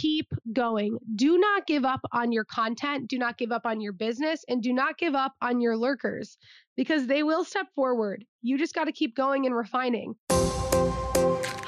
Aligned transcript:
keep 0.00 0.32
going. 0.52 0.98
Do 1.14 1.38
not 1.38 1.66
give 1.66 1.84
up 1.84 2.00
on 2.12 2.32
your 2.32 2.44
content. 2.44 3.08
Do 3.08 3.18
not 3.18 3.38
give 3.38 3.52
up 3.52 3.64
on 3.64 3.80
your 3.80 3.92
business 3.92 4.44
and 4.48 4.62
do 4.62 4.72
not 4.72 4.98
give 4.98 5.14
up 5.14 5.32
on 5.40 5.60
your 5.60 5.76
lurkers 5.76 6.38
because 6.76 7.06
they 7.06 7.22
will 7.22 7.44
step 7.44 7.66
forward. 7.74 8.24
You 8.42 8.58
just 8.58 8.74
got 8.74 8.84
to 8.84 8.92
keep 8.92 9.16
going 9.16 9.46
and 9.46 9.54
refining. 9.54 10.14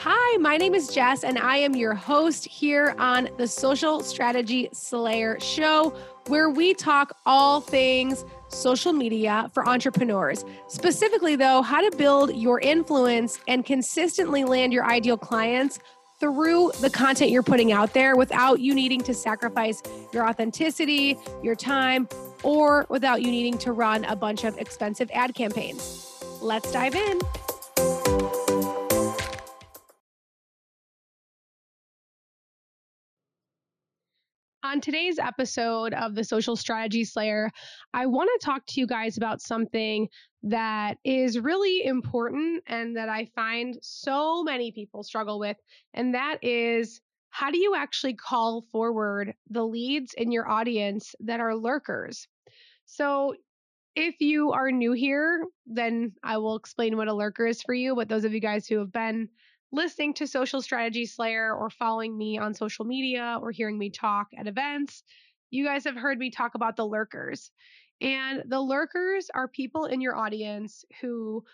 Hi, 0.01 0.37
my 0.39 0.57
name 0.57 0.75
is 0.75 0.89
Jess, 0.95 1.25
and 1.25 1.39
I 1.39 1.57
am 1.57 1.75
your 1.75 1.95
host 1.95 2.47
here 2.47 2.95
on 2.99 3.29
the 3.37 3.47
Social 3.47 4.01
Strategy 4.01 4.69
Slayer 4.73 5.41
Show, 5.41 5.97
where 6.29 6.51
we 6.51 6.75
talk 6.75 7.17
all 7.27 7.61
things 7.61 8.25
social 8.49 8.93
media 8.93 9.51
for 9.53 9.69
entrepreneurs. 9.69 10.45
Specifically, 10.69 11.37
though, 11.37 11.63
how 11.63 11.81
to 11.87 11.95
build 11.97 12.35
your 12.37 12.61
influence 12.61 13.39
and 13.49 13.65
consistently 13.65 14.45
land 14.45 14.73
your 14.73 14.85
ideal 14.85 15.17
clients 15.17 15.79
through 16.19 16.73
the 16.81 16.91
content 16.91 17.31
you're 17.31 17.43
putting 17.43 17.73
out 17.73 17.95
there 17.95 18.17
without 18.17 18.61
you 18.61 18.75
needing 18.75 19.01
to 19.03 19.15
sacrifice 19.15 19.83
your 20.13 20.29
authenticity, 20.29 21.17
your 21.43 21.55
time, 21.55 22.09
or 22.43 22.87
without 22.89 23.23
you 23.23 23.31
needing 23.31 23.57
to 23.59 23.73
run 23.73 24.05
a 24.05 24.17
bunch 24.17 24.45
of 24.45 24.59
expensive 24.59 25.11
ad 25.13 25.35
campaigns. 25.35 26.23
Let's 26.41 26.73
dive 26.73 26.95
in. 26.95 27.21
On 34.69 34.83
today's 34.83 35.19
episode 35.19 35.95
of 35.95 36.15
the 36.15 36.23
Social 36.23 36.55
Strategy 36.55 37.03
Slayer, 37.03 37.51
I 37.95 38.05
want 38.05 38.29
to 38.39 38.45
talk 38.45 38.67
to 38.67 38.81
you 38.81 38.87
guys 38.87 39.17
about 39.17 39.41
something 39.41 40.11
that 40.43 40.99
is 41.05 41.39
really 41.39 41.87
important 41.87 42.63
and 42.67 42.95
that 42.95 43.09
I 43.09 43.31
find 43.35 43.79
so 43.81 44.43
many 44.43 44.71
people 44.71 45.03
struggle 45.03 45.39
with, 45.39 45.57
and 45.95 46.15
that 46.15 46.45
is 46.45 47.01
how 47.31 47.51
do 47.51 47.57
you 47.57 47.75
actually 47.75 48.13
call 48.13 48.61
forward 48.71 49.33
the 49.49 49.65
leads 49.65 50.13
in 50.13 50.31
your 50.31 50.47
audience 50.47 51.15
that 51.21 51.41
are 51.41 51.57
lurkers? 51.57 52.29
So, 52.85 53.37
if 53.97 54.21
you 54.21 54.53
are 54.53 54.71
new 54.71 54.93
here, 54.93 55.47
then 55.67 56.13
I 56.23 56.37
will 56.37 56.57
explain 56.57 56.99
what 56.99 57.09
a 57.09 57.15
lurker 57.15 57.47
is 57.47 57.63
for 57.63 57.73
you. 57.73 57.97
But 57.97 58.11
those 58.11 58.25
of 58.25 58.35
you 58.35 58.41
guys 58.41 58.67
who 58.67 58.81
have 58.81 58.93
been 58.93 59.31
listening 59.71 60.15
to 60.15 60.27
Social 60.27 60.63
Strategy 60.63 61.07
Slayer 61.07 61.55
or 61.55 61.71
following 61.71 62.17
me 62.17 62.39
on 62.39 62.55
social 62.55 62.85
media 62.85 63.39
or 63.41 63.51
hearing 63.51 63.79
me 63.79 63.91
talk 63.91 64.29
at 64.37 64.47
events, 64.47 65.03
you 65.51 65.65
guys 65.65 65.85
have 65.85 65.97
heard 65.97 66.19
me 66.19 66.31
talk 66.31 66.55
about 66.55 66.77
the 66.77 66.87
lurkers. 66.87 67.51
And 68.01 68.45
the 68.47 68.61
lurkers 68.61 69.31
are 69.35 69.49
people 69.49 69.87
in 69.87 70.01
your 70.01 70.17
audience 70.17 70.85
who 71.01 71.45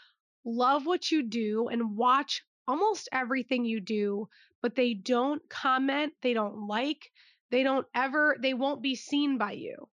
love 0.44 0.86
what 0.86 1.10
you 1.10 1.22
do 1.22 1.68
and 1.68 1.96
watch 1.96 2.44
almost 2.68 3.08
everything 3.12 3.64
you 3.64 3.80
do, 3.80 4.28
but 4.62 4.74
they 4.74 4.94
don't 4.94 5.42
comment, 5.48 6.12
they 6.22 6.34
don't 6.34 6.66
like, 6.68 7.10
they 7.50 7.62
don't 7.62 7.86
ever, 7.94 8.36
they 8.40 8.54
won't 8.54 8.82
be 8.82 8.94
seen 8.94 9.38
by 9.38 9.52
you. 9.52 9.88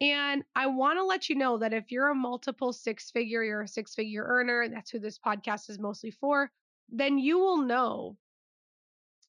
And 0.00 0.44
I 0.54 0.66
want 0.66 0.98
to 0.98 1.04
let 1.04 1.28
you 1.28 1.36
know 1.36 1.58
that 1.58 1.72
if 1.72 1.90
you're 1.90 2.10
a 2.10 2.14
multiple 2.14 2.72
six 2.72 3.10
figure, 3.10 3.42
you're 3.42 3.62
a 3.62 3.68
six 3.68 3.94
figure 3.94 4.24
earner, 4.26 4.62
and 4.62 4.74
that's 4.74 4.90
who 4.90 4.98
this 4.98 5.18
podcast 5.18 5.70
is 5.70 5.78
mostly 5.78 6.10
for 6.10 6.50
then 6.88 7.18
you 7.18 7.38
will 7.38 7.58
know 7.58 8.16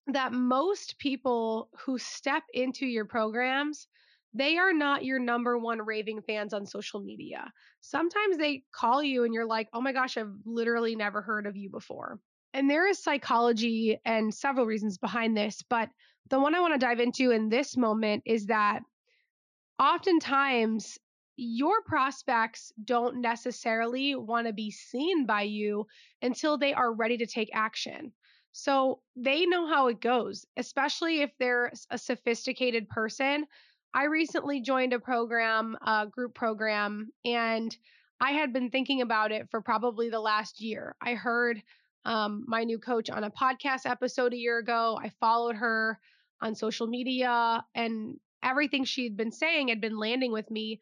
that 0.08 0.32
most 0.32 0.98
people 1.00 1.70
who 1.86 1.98
step 1.98 2.44
into 2.54 2.86
your 2.86 3.06
programs 3.06 3.88
they 4.34 4.58
are 4.58 4.74
not 4.74 5.04
your 5.04 5.20
number 5.20 5.58
one 5.58 5.82
raving 5.82 6.22
fans 6.22 6.54
on 6.54 6.66
social 6.66 7.00
media. 7.00 7.52
Sometimes 7.82 8.38
they 8.38 8.64
call 8.72 9.02
you 9.02 9.24
and 9.24 9.34
you're 9.34 9.48
like, 9.48 9.68
oh 9.74 9.82
my 9.82 9.94
gosh, 9.94 10.18
I've 10.18 10.34
literally 10.46 10.96
never 10.96 11.22
heard 11.22 11.48
of 11.48 11.56
you 11.56 11.70
before. 11.70 12.20
And 12.54 12.70
there 12.70 12.88
is 12.88 13.02
psychology 13.02 14.00
and 14.06 14.34
several 14.34 14.66
reasons 14.66 14.98
behind 14.98 15.36
this, 15.36 15.64
but 15.70 15.90
the 16.30 16.40
one 16.40 16.56
I 16.56 16.60
want 16.60 16.74
to 16.74 16.80
dive 16.80 17.00
into 17.00 17.32
in 17.32 17.50
this 17.50 17.78
moment 17.78 18.24
is 18.26 18.48
that 18.48 18.82
oftentimes 19.80 20.98
your 21.38 21.82
prospects 21.84 22.74
don't 22.84 23.22
necessarily 23.22 24.16
want 24.16 24.48
to 24.48 24.54
be 24.54 24.72
seen 24.72 25.26
by 25.26 25.44
you 25.44 25.88
until 26.22 26.58
they 26.58 26.74
are 26.74 26.92
ready 26.92 27.18
to 27.18 27.28
take 27.28 27.50
action. 27.54 28.12
So 28.52 29.02
they 29.16 29.46
know 29.46 29.68
how 29.68 29.88
it 29.88 30.02
goes, 30.02 30.46
especially 30.58 31.22
if 31.22 31.30
they're 31.40 31.72
a 31.92 31.98
sophisticated 31.98 32.90
person. 32.90 33.46
I 33.94 34.06
recently 34.06 34.62
joined 34.62 34.94
a 34.94 35.00
program, 35.00 35.78
a 35.86 36.08
group 36.08 36.34
program, 36.34 37.12
and 37.24 37.76
I 38.20 38.32
had 38.32 38.52
been 38.52 38.72
thinking 38.72 39.02
about 39.02 39.32
it 39.32 39.48
for 39.52 39.62
probably 39.62 40.10
the 40.10 40.20
last 40.20 40.60
year. 40.60 40.96
I 41.00 41.14
heard 41.14 41.62
um, 42.04 42.46
my 42.48 42.64
new 42.64 42.80
coach 42.80 43.12
on 43.12 43.24
a 43.24 43.30
podcast 43.30 43.86
episode 43.86 44.34
a 44.34 44.38
year 44.38 44.58
ago. 44.58 45.00
I 45.00 45.12
followed 45.20 45.56
her 45.58 46.00
on 46.42 46.56
social 46.56 46.88
media, 46.88 47.64
and 47.76 48.20
everything 48.42 48.86
she'd 48.86 49.18
been 49.18 49.32
saying 49.32 49.68
had 49.68 49.82
been 49.82 49.98
landing 49.98 50.32
with 50.32 50.50
me 50.50 50.80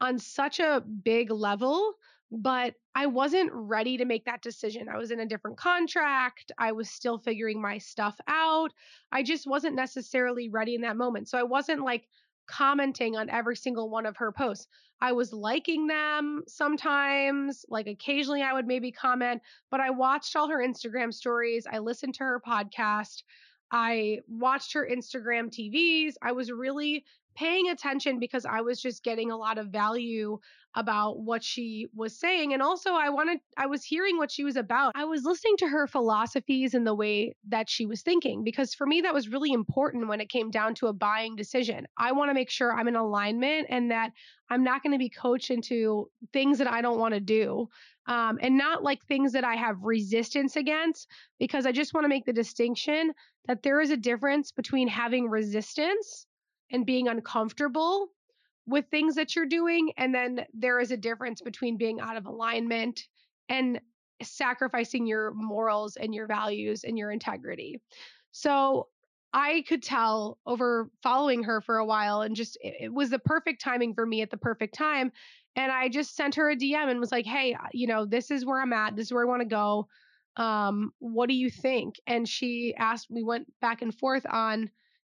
on 0.00 0.18
such 0.18 0.60
a 0.60 0.82
big 1.02 1.30
level, 1.30 1.94
but 2.30 2.74
I 2.94 3.06
wasn't 3.06 3.50
ready 3.52 3.96
to 3.96 4.04
make 4.04 4.24
that 4.24 4.42
decision. 4.42 4.88
I 4.88 4.98
was 4.98 5.10
in 5.10 5.20
a 5.20 5.26
different 5.26 5.56
contract. 5.56 6.52
I 6.58 6.72
was 6.72 6.90
still 6.90 7.18
figuring 7.18 7.60
my 7.60 7.78
stuff 7.78 8.16
out. 8.28 8.72
I 9.12 9.22
just 9.22 9.46
wasn't 9.46 9.76
necessarily 9.76 10.48
ready 10.48 10.74
in 10.74 10.80
that 10.82 10.96
moment. 10.96 11.28
So 11.28 11.38
I 11.38 11.42
wasn't 11.42 11.82
like 11.82 12.08
commenting 12.46 13.16
on 13.16 13.30
every 13.30 13.56
single 13.56 13.88
one 13.88 14.06
of 14.06 14.16
her 14.16 14.32
posts. 14.32 14.66
I 15.00 15.12
was 15.12 15.32
liking 15.32 15.86
them 15.86 16.42
sometimes, 16.46 17.64
like 17.68 17.86
occasionally 17.86 18.42
I 18.42 18.52
would 18.52 18.66
maybe 18.66 18.92
comment, 18.92 19.42
but 19.70 19.80
I 19.80 19.90
watched 19.90 20.36
all 20.36 20.48
her 20.48 20.58
Instagram 20.58 21.12
stories. 21.12 21.66
I 21.70 21.78
listened 21.78 22.14
to 22.14 22.24
her 22.24 22.40
podcast. 22.46 23.22
I 23.70 24.20
watched 24.28 24.72
her 24.74 24.88
Instagram 24.90 25.50
TVs. 25.50 26.14
I 26.22 26.32
was 26.32 26.50
really 26.50 27.04
paying 27.34 27.68
attention 27.70 28.18
because 28.18 28.44
I 28.44 28.60
was 28.60 28.80
just 28.80 29.02
getting 29.02 29.30
a 29.30 29.36
lot 29.36 29.58
of 29.58 29.68
value 29.68 30.38
about 30.76 31.20
what 31.20 31.42
she 31.44 31.86
was 31.94 32.18
saying 32.18 32.52
and 32.52 32.60
also 32.60 32.94
I 32.94 33.08
wanted 33.08 33.38
I 33.56 33.66
was 33.66 33.84
hearing 33.84 34.16
what 34.18 34.30
she 34.30 34.42
was 34.42 34.56
about. 34.56 34.92
I 34.96 35.04
was 35.04 35.24
listening 35.24 35.56
to 35.58 35.68
her 35.68 35.86
philosophies 35.86 36.74
and 36.74 36.86
the 36.86 36.94
way 36.94 37.36
that 37.48 37.70
she 37.70 37.86
was 37.86 38.02
thinking 38.02 38.42
because 38.42 38.74
for 38.74 38.86
me 38.86 39.00
that 39.02 39.14
was 39.14 39.28
really 39.28 39.52
important 39.52 40.08
when 40.08 40.20
it 40.20 40.28
came 40.28 40.50
down 40.50 40.74
to 40.76 40.88
a 40.88 40.92
buying 40.92 41.36
decision. 41.36 41.86
I 41.96 42.12
want 42.12 42.30
to 42.30 42.34
make 42.34 42.50
sure 42.50 42.72
I'm 42.72 42.88
in 42.88 42.96
alignment 42.96 43.68
and 43.70 43.90
that 43.92 44.10
I'm 44.50 44.64
not 44.64 44.82
going 44.82 44.92
to 44.92 44.98
be 44.98 45.08
coached 45.08 45.50
into 45.50 46.10
things 46.32 46.58
that 46.58 46.70
I 46.70 46.82
don't 46.82 46.98
want 46.98 47.14
to 47.14 47.20
do. 47.20 47.68
Um, 48.06 48.38
and 48.42 48.58
not 48.58 48.82
like 48.82 49.02
things 49.06 49.32
that 49.32 49.44
I 49.44 49.54
have 49.54 49.80
resistance 49.80 50.56
against, 50.56 51.08
because 51.38 51.64
I 51.64 51.72
just 51.72 51.94
want 51.94 52.04
to 52.04 52.08
make 52.08 52.26
the 52.26 52.34
distinction 52.34 53.12
that 53.46 53.62
there 53.62 53.80
is 53.80 53.90
a 53.90 53.96
difference 53.96 54.52
between 54.52 54.88
having 54.88 55.30
resistance 55.30 56.26
and 56.70 56.86
being 56.86 57.08
uncomfortable 57.08 58.08
with 58.66 58.86
things 58.90 59.14
that 59.16 59.36
you're 59.36 59.46
doing. 59.46 59.92
And 59.96 60.14
then 60.14 60.46
there 60.54 60.80
is 60.80 60.90
a 60.90 60.96
difference 60.96 61.40
between 61.40 61.76
being 61.76 62.00
out 62.00 62.16
of 62.16 62.26
alignment 62.26 63.06
and 63.48 63.80
sacrificing 64.22 65.06
your 65.06 65.32
morals 65.32 65.96
and 65.96 66.14
your 66.14 66.26
values 66.26 66.84
and 66.84 66.96
your 66.96 67.10
integrity. 67.10 67.80
So 68.32 68.88
I 69.32 69.64
could 69.68 69.82
tell 69.82 70.38
over 70.46 70.90
following 71.02 71.42
her 71.42 71.60
for 71.60 71.78
a 71.78 71.84
while 71.84 72.22
and 72.22 72.36
just 72.36 72.56
it, 72.62 72.92
was 72.92 73.10
the 73.10 73.18
perfect 73.18 73.60
timing 73.60 73.92
for 73.92 74.06
me 74.06 74.22
at 74.22 74.30
the 74.30 74.36
perfect 74.36 74.74
time. 74.74 75.10
And 75.56 75.70
I 75.70 75.88
just 75.88 76.16
sent 76.16 76.36
her 76.36 76.50
a 76.50 76.56
DM 76.56 76.88
and 76.88 77.00
was 77.00 77.12
like, 77.12 77.26
hey, 77.26 77.56
you 77.72 77.86
know, 77.86 78.06
this 78.06 78.30
is 78.30 78.46
where 78.46 78.60
I'm 78.60 78.72
at. 78.72 78.96
This 78.96 79.06
is 79.06 79.12
where 79.12 79.24
I 79.24 79.28
want 79.28 79.42
to 79.42 79.48
go. 79.48 79.88
Um, 80.36 80.92
what 80.98 81.28
do 81.28 81.34
you 81.34 81.50
think? 81.50 81.96
And 82.06 82.28
she 82.28 82.74
asked, 82.76 83.08
we 83.10 83.22
went 83.22 83.46
back 83.60 83.82
and 83.82 83.96
forth 83.96 84.26
on 84.28 84.70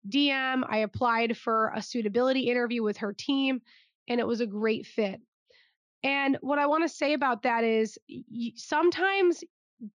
DM. 0.10 0.64
I 0.68 0.80
applied 0.80 1.38
for 1.38 1.72
a 1.76 1.82
suitability 1.82 2.42
interview 2.42 2.84
with 2.84 2.98
her 2.98 3.14
team, 3.14 3.62
and 4.08 4.20
it 4.20 4.28
was 4.28 4.42
a 4.42 4.48
great 4.48 4.86
fit. 4.86 5.22
And 6.04 6.38
what 6.42 6.60
I 6.60 6.68
want 6.68 6.84
to 6.84 6.90
say 6.90 7.14
about 7.14 7.44
that 7.44 7.64
is 7.64 7.98
sometimes 8.56 9.44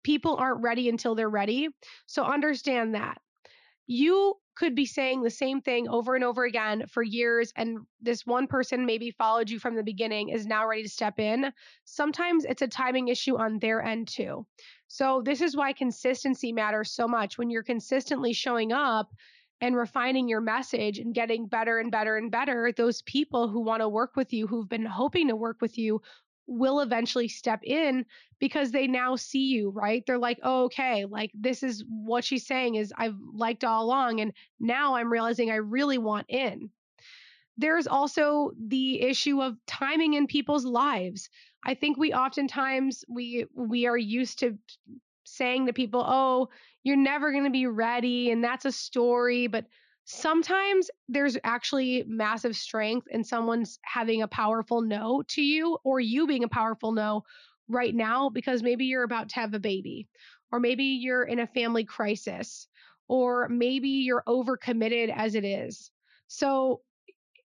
people 0.02 0.36
aren't 0.36 0.62
ready 0.62 0.88
until 0.88 1.14
they're 1.14 1.28
ready. 1.28 1.68
So 2.06 2.24
understand 2.24 2.94
that. 2.94 3.20
You 3.86 4.34
could 4.54 4.74
be 4.74 4.86
saying 4.86 5.22
the 5.22 5.30
same 5.30 5.60
thing 5.60 5.88
over 5.88 6.14
and 6.14 6.24
over 6.24 6.44
again 6.44 6.86
for 6.88 7.02
years, 7.02 7.52
and 7.56 7.78
this 8.00 8.24
one 8.24 8.46
person 8.46 8.86
maybe 8.86 9.10
followed 9.10 9.50
you 9.50 9.58
from 9.58 9.74
the 9.74 9.82
beginning 9.82 10.28
is 10.28 10.46
now 10.46 10.66
ready 10.66 10.84
to 10.84 10.88
step 10.88 11.18
in. 11.18 11.52
Sometimes 11.84 12.44
it's 12.44 12.62
a 12.62 12.68
timing 12.68 13.08
issue 13.08 13.36
on 13.36 13.58
their 13.58 13.82
end 13.82 14.08
too. 14.08 14.46
So, 14.88 15.22
this 15.24 15.40
is 15.40 15.56
why 15.56 15.72
consistency 15.72 16.52
matters 16.52 16.92
so 16.92 17.08
much. 17.08 17.36
When 17.36 17.50
you're 17.50 17.62
consistently 17.62 18.32
showing 18.32 18.72
up, 18.72 19.10
and 19.64 19.74
refining 19.74 20.28
your 20.28 20.42
message 20.42 20.98
and 20.98 21.14
getting 21.14 21.46
better 21.46 21.78
and 21.78 21.90
better 21.90 22.18
and 22.18 22.30
better, 22.30 22.70
those 22.70 23.00
people 23.02 23.48
who 23.48 23.60
want 23.60 23.80
to 23.80 23.88
work 23.88 24.14
with 24.14 24.30
you, 24.30 24.46
who've 24.46 24.68
been 24.68 24.84
hoping 24.84 25.26
to 25.28 25.34
work 25.34 25.62
with 25.62 25.78
you, 25.78 26.02
will 26.46 26.80
eventually 26.80 27.28
step 27.28 27.60
in 27.64 28.04
because 28.38 28.70
they 28.70 28.86
now 28.86 29.16
see 29.16 29.46
you, 29.46 29.70
right? 29.70 30.04
They're 30.06 30.18
like, 30.18 30.38
oh, 30.42 30.64
okay, 30.64 31.06
like 31.06 31.30
this 31.32 31.62
is 31.62 31.82
what 31.88 32.24
she's 32.24 32.46
saying 32.46 32.74
is 32.74 32.92
I've 32.98 33.16
liked 33.32 33.64
all 33.64 33.86
along. 33.86 34.20
And 34.20 34.34
now 34.60 34.96
I'm 34.96 35.10
realizing 35.10 35.50
I 35.50 35.56
really 35.56 35.96
want 35.96 36.26
in. 36.28 36.68
There's 37.56 37.86
also 37.86 38.50
the 38.68 39.00
issue 39.00 39.40
of 39.40 39.56
timing 39.66 40.12
in 40.12 40.26
people's 40.26 40.66
lives. 40.66 41.30
I 41.64 41.72
think 41.72 41.96
we 41.96 42.12
oftentimes 42.12 43.02
we 43.08 43.46
we 43.54 43.86
are 43.86 43.96
used 43.96 44.40
to 44.40 44.58
saying 45.36 45.66
to 45.66 45.72
people, 45.72 46.04
oh, 46.06 46.48
you're 46.82 46.96
never 46.96 47.32
going 47.32 47.44
to 47.44 47.50
be 47.50 47.66
ready 47.66 48.30
and 48.30 48.42
that's 48.42 48.64
a 48.64 48.72
story, 48.72 49.46
but 49.46 49.66
sometimes 50.04 50.90
there's 51.08 51.36
actually 51.44 52.04
massive 52.06 52.56
strength 52.56 53.06
in 53.10 53.24
someone's 53.24 53.78
having 53.84 54.22
a 54.22 54.28
powerful 54.28 54.82
no 54.82 55.22
to 55.28 55.42
you 55.42 55.78
or 55.84 55.98
you 55.98 56.26
being 56.26 56.44
a 56.44 56.48
powerful 56.48 56.92
no 56.92 57.22
right 57.68 57.94
now 57.94 58.28
because 58.28 58.62
maybe 58.62 58.84
you're 58.84 59.02
about 59.02 59.30
to 59.30 59.36
have 59.36 59.54
a 59.54 59.58
baby 59.58 60.06
or 60.52 60.60
maybe 60.60 60.84
you're 60.84 61.24
in 61.24 61.40
a 61.40 61.46
family 61.46 61.84
crisis 61.84 62.68
or 63.08 63.48
maybe 63.48 63.88
you're 63.88 64.22
overcommitted 64.28 65.12
as 65.14 65.34
it 65.34 65.44
is. 65.44 65.90
So 66.26 66.82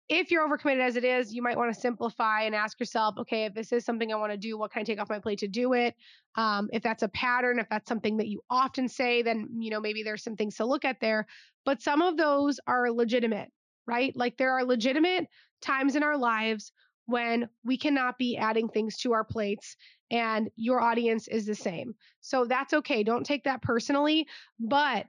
if 0.10 0.32
you're 0.32 0.48
overcommitted 0.48 0.82
as 0.82 0.96
it 0.96 1.04
is, 1.04 1.34
you 1.34 1.44
might 1.44 1.56
want 1.56 1.74
to 1.74 1.80
simplify 1.80 2.42
and 2.42 2.56
ask 2.56 2.80
yourself, 2.80 3.16
okay, 3.20 3.46
if 3.46 3.54
this 3.54 3.72
is 3.72 3.86
something 3.86 4.12
I 4.12 4.16
want 4.16 4.32
to 4.32 4.38
do, 4.38 4.58
what 4.58 4.72
can 4.72 4.82
I 4.82 4.84
take 4.84 5.00
off 5.00 5.10
my 5.10 5.20
plate 5.20 5.40
to 5.40 5.48
do 5.48 5.74
it? 5.74 5.96
Um, 6.36 6.68
if 6.74 6.82
that's 6.82 7.04
a 7.04 7.10
pattern, 7.10 7.60
if 7.60 7.70
that's 7.70 7.88
something 7.88 8.18
that 8.18 8.28
you 8.28 8.42
often 8.50 8.90
say, 8.90 9.22
then 9.22 9.48
you 9.60 9.70
know 9.70 9.80
maybe 9.80 10.02
there's 10.02 10.24
some 10.24 10.36
things 10.36 10.56
to 10.56 10.66
look 10.66 10.84
at 10.84 11.00
there. 11.00 11.28
But 11.64 11.84
some 11.84 12.02
of 12.02 12.18
those 12.18 12.60
are 12.66 12.92
legitimate, 12.92 13.50
right? 13.86 14.12
Like 14.16 14.38
there 14.38 14.52
are 14.52 14.66
legitimate 14.66 15.28
times 15.62 15.96
in 15.96 16.02
our 16.02 16.18
lives 16.18 16.72
when 17.06 17.48
we 17.64 17.78
cannot 17.78 18.18
be 18.18 18.36
adding 18.36 18.68
things 18.68 18.98
to 18.98 19.14
our 19.14 19.24
plates 19.24 19.76
and 20.10 20.50
your 20.56 20.82
audience 20.82 21.28
is 21.28 21.46
the 21.46 21.56
same. 21.56 21.94
So 22.22 22.46
that's 22.46 22.74
okay. 22.74 23.04
Don't 23.04 23.26
take 23.26 23.44
that 23.44 23.62
personally, 23.62 24.28
but 24.60 25.06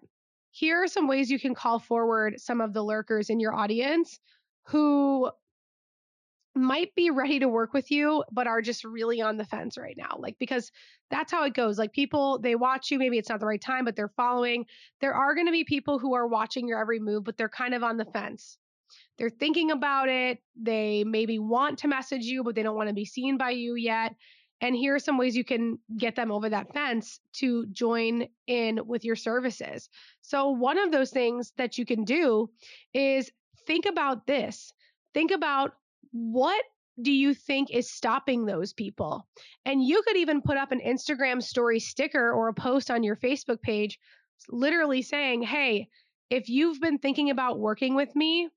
here 0.50 0.82
are 0.82 0.88
some 0.88 1.06
ways 1.06 1.30
you 1.30 1.38
can 1.38 1.54
call 1.54 1.78
forward 1.78 2.40
some 2.40 2.60
of 2.60 2.72
the 2.74 2.82
lurkers 2.82 3.30
in 3.30 3.38
your 3.38 3.54
audience 3.54 4.18
who 4.70 5.30
might 6.54 6.94
be 6.96 7.10
ready 7.10 7.38
to 7.38 7.48
work 7.48 7.72
with 7.72 7.90
you 7.90 8.24
but 8.32 8.46
are 8.46 8.60
just 8.60 8.84
really 8.84 9.20
on 9.20 9.36
the 9.36 9.44
fence 9.44 9.78
right 9.78 9.96
now 9.96 10.16
like 10.18 10.36
because 10.38 10.72
that's 11.10 11.30
how 11.30 11.44
it 11.44 11.54
goes 11.54 11.78
like 11.78 11.92
people 11.92 12.40
they 12.40 12.56
watch 12.56 12.90
you 12.90 12.98
maybe 12.98 13.18
it's 13.18 13.28
not 13.28 13.38
the 13.38 13.46
right 13.46 13.60
time 13.60 13.84
but 13.84 13.94
they're 13.94 14.12
following. 14.16 14.64
There 15.00 15.14
are 15.14 15.34
going 15.34 15.46
to 15.46 15.52
be 15.52 15.64
people 15.64 15.98
who 15.98 16.14
are 16.14 16.26
watching 16.26 16.66
your 16.66 16.80
every 16.80 16.98
move 16.98 17.24
but 17.24 17.36
they're 17.36 17.48
kind 17.48 17.74
of 17.74 17.84
on 17.84 17.96
the 17.96 18.04
fence. 18.04 18.58
They're 19.16 19.30
thinking 19.30 19.70
about 19.70 20.08
it 20.08 20.38
they 20.60 21.04
maybe 21.04 21.38
want 21.38 21.78
to 21.80 21.88
message 21.88 22.24
you 22.24 22.42
but 22.42 22.54
they 22.54 22.62
don't 22.62 22.76
want 22.76 22.88
to 22.88 22.94
be 22.94 23.04
seen 23.04 23.38
by 23.38 23.50
you 23.50 23.76
yet 23.76 24.14
and 24.60 24.74
here 24.74 24.94
are 24.94 25.00
some 25.00 25.16
ways 25.16 25.36
you 25.36 25.44
can 25.44 25.78
get 25.96 26.16
them 26.16 26.30
over 26.30 26.48
that 26.50 26.72
fence 26.74 27.20
to 27.34 27.66
join 27.68 28.28
in 28.46 28.80
with 28.86 29.04
your 29.04 29.16
services. 29.16 29.88
So 30.20 30.50
one 30.50 30.78
of 30.78 30.92
those 30.92 31.10
things 31.10 31.52
that 31.56 31.78
you 31.78 31.86
can 31.86 32.04
do 32.04 32.50
is 32.92 33.30
think 33.70 33.86
about 33.86 34.26
this. 34.26 34.72
Think 35.14 35.30
about 35.30 35.74
what 36.10 36.64
do 37.00 37.12
you 37.12 37.34
think 37.34 37.70
is 37.70 37.88
stopping 37.88 38.44
those 38.44 38.72
people? 38.72 39.28
And 39.64 39.82
you 39.82 40.02
could 40.04 40.16
even 40.16 40.42
put 40.42 40.56
up 40.56 40.72
an 40.72 40.80
Instagram 40.84 41.40
story 41.40 41.78
sticker 41.78 42.32
or 42.32 42.48
a 42.48 42.54
post 42.54 42.90
on 42.90 43.04
your 43.04 43.14
Facebook 43.14 43.62
page, 43.62 44.00
literally 44.48 45.02
saying, 45.02 45.42
hey, 45.42 45.88
if 46.30 46.48
you've 46.48 46.80
been 46.80 46.98
thinking 46.98 47.30
about 47.30 47.60
working 47.60 47.94
with 47.94 48.14
me, 48.16 48.48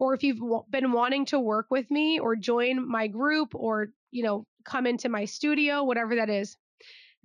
or 0.00 0.12
if 0.12 0.24
you've 0.24 0.40
been 0.70 0.90
wanting 0.90 1.24
to 1.26 1.38
work 1.38 1.66
with 1.70 1.88
me 1.88 2.18
or 2.18 2.34
join 2.34 2.86
my 2.86 3.06
group 3.06 3.54
or, 3.54 3.90
you 4.10 4.24
know, 4.24 4.44
come 4.64 4.88
into 4.88 5.08
my 5.08 5.24
studio, 5.24 5.84
whatever 5.84 6.16
that 6.16 6.30
is 6.30 6.56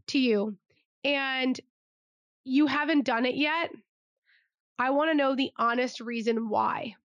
to 0.08 0.20
you, 0.20 0.56
and 1.04 1.60
you 2.44 2.68
haven't 2.68 3.06
done 3.06 3.26
it 3.26 3.36
yet, 3.36 3.72
I 4.82 4.90
want 4.90 5.12
to 5.12 5.16
know 5.16 5.36
the 5.36 5.52
honest 5.58 6.02
reason 6.02 6.50
why 6.50 6.96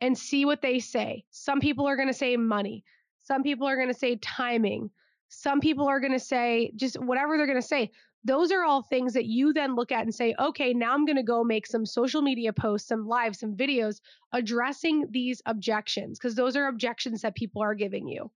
and 0.00 0.16
see 0.16 0.46
what 0.46 0.62
they 0.62 0.78
say. 0.78 1.22
Some 1.30 1.60
people 1.60 1.86
are 1.86 1.96
going 1.96 2.08
to 2.08 2.14
say 2.14 2.34
money. 2.38 2.82
Some 3.20 3.42
people 3.42 3.68
are 3.68 3.76
going 3.76 3.92
to 3.92 3.98
say 3.98 4.16
timing. 4.16 4.88
Some 5.28 5.60
people 5.60 5.86
are 5.86 6.00
going 6.00 6.14
to 6.14 6.18
say 6.18 6.72
just 6.76 6.98
whatever 6.98 7.36
they're 7.36 7.46
going 7.46 7.60
to 7.60 7.66
say. 7.66 7.90
Those 8.24 8.50
are 8.52 8.64
all 8.64 8.80
things 8.80 9.12
that 9.12 9.26
you 9.26 9.52
then 9.52 9.76
look 9.76 9.92
at 9.92 10.04
and 10.04 10.14
say, 10.14 10.34
okay, 10.40 10.72
now 10.72 10.94
I'm 10.94 11.04
going 11.04 11.16
to 11.16 11.22
go 11.22 11.44
make 11.44 11.66
some 11.66 11.84
social 11.84 12.22
media 12.22 12.54
posts, 12.54 12.88
some 12.88 13.06
live, 13.06 13.36
some 13.36 13.54
videos 13.54 14.00
addressing 14.32 15.08
these 15.10 15.42
objections 15.44 16.18
because 16.18 16.36
those 16.36 16.56
are 16.56 16.68
objections 16.68 17.20
that 17.20 17.34
people 17.34 17.60
are 17.60 17.74
giving 17.74 18.08
you. 18.08 18.30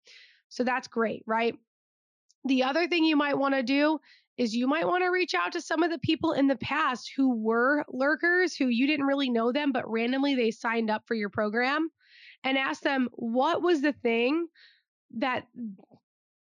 So 0.51 0.63
that's 0.63 0.89
great, 0.89 1.23
right? 1.25 1.55
The 2.45 2.65
other 2.65 2.87
thing 2.87 3.05
you 3.05 3.17
might 3.17 3.39
want 3.39 3.55
to 3.55 3.63
do 3.63 3.99
is 4.43 4.57
you 4.57 4.67
might 4.67 4.89
want 4.89 5.05
to 5.05 5.11
reach 5.11 5.35
out 5.35 5.53
to 5.53 5.61
some 5.61 5.85
of 5.85 5.91
the 5.91 5.99
people 5.99 6.33
in 6.33 6.49
the 6.49 6.57
past 6.57 7.13
who 7.17 7.33
were 7.37 7.85
lurkers, 7.89 8.57
who 8.57 8.67
you 8.67 8.89
didn't 8.89 9.07
really 9.07 9.31
know 9.31 9.53
them, 9.53 9.71
but 9.71 9.89
randomly 9.89 10.35
they 10.35 10.51
signed 10.51 10.91
up 10.91 11.05
for 11.07 11.15
your 11.15 11.29
program 11.29 11.89
and 12.43 12.59
ask 12.59 12.83
them 12.83 13.09
what 13.13 13.63
was 13.63 13.81
the 13.81 13.93
thing 13.93 14.49
that 15.19 15.47